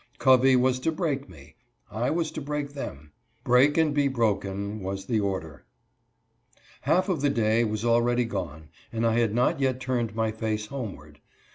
Covey 0.17 0.55
was 0.55 0.79
to 0.79 0.91
break 0.91 1.29
me— 1.29 1.53
I 1.91 2.09
was 2.09 2.31
to 2.31 2.41
break 2.41 2.73
them. 2.73 3.11
Break 3.43 3.77
and 3.77 3.93
be 3.93 4.07
broken 4.07 4.79
was 4.81 5.05
the 5.05 5.19
order 5.19 5.63
Half 6.81 7.07
of 7.07 7.21
the 7.21 7.29
day 7.29 7.63
was 7.63 7.85
already 7.85 8.25
gone 8.25 8.69
and 8.91 9.05
I 9.05 9.19
had 9.19 9.35
not 9.35 9.59
yet 9.59 9.79
turned 9.79 10.15
my 10.15 10.31
face 10.31 10.65
homeward. 10.65 11.19